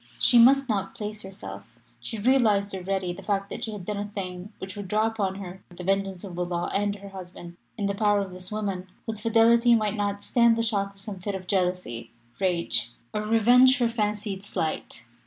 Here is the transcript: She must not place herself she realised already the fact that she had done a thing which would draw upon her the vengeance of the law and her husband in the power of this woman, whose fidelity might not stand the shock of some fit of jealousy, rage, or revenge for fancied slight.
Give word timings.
She 0.17 0.39
must 0.39 0.67
not 0.67 0.95
place 0.95 1.21
herself 1.21 1.75
she 1.99 2.17
realised 2.17 2.73
already 2.73 3.13
the 3.13 3.21
fact 3.21 3.51
that 3.51 3.63
she 3.63 3.71
had 3.71 3.85
done 3.85 3.97
a 3.99 4.07
thing 4.09 4.51
which 4.57 4.75
would 4.75 4.87
draw 4.87 5.05
upon 5.05 5.35
her 5.35 5.61
the 5.69 5.83
vengeance 5.83 6.23
of 6.23 6.33
the 6.33 6.43
law 6.43 6.69
and 6.73 6.95
her 6.95 7.09
husband 7.09 7.55
in 7.77 7.85
the 7.85 7.93
power 7.93 8.17
of 8.21 8.31
this 8.31 8.51
woman, 8.51 8.87
whose 9.05 9.19
fidelity 9.19 9.75
might 9.75 9.95
not 9.95 10.23
stand 10.23 10.55
the 10.55 10.63
shock 10.63 10.95
of 10.95 11.01
some 11.01 11.19
fit 11.19 11.35
of 11.35 11.45
jealousy, 11.45 12.09
rage, 12.39 12.89
or 13.13 13.21
revenge 13.21 13.77
for 13.77 13.87
fancied 13.87 14.43
slight. 14.43 15.03